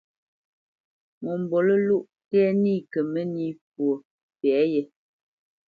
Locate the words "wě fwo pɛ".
3.51-4.51